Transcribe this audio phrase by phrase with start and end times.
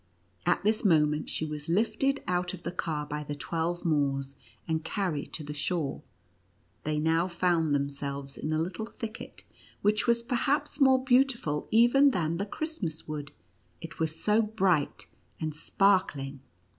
[0.47, 4.35] At this moment, she was lifted out of the car by the twelve Moors,
[4.67, 6.01] and carried to the shore.
[6.85, 9.43] They now found themselves in a little thicket,
[9.83, 13.31] which was perhaps more beautiful even than the Christmas Wood,
[13.79, 15.05] it was so bright
[15.39, 16.39] and sparkling.